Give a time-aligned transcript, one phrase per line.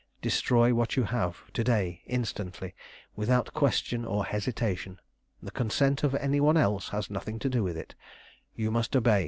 [0.19, 2.73] Destroy what you have, to day, instantly,
[3.15, 4.99] without question or hesitation.
[5.43, 7.93] The consent of any one else has nothing to do with it.
[8.55, 9.19] You must obey.